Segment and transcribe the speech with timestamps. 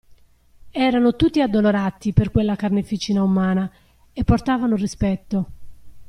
[0.71, 3.71] Erano tutti addolorati per quella carneficina umana,
[4.11, 5.47] e portavano rispetto.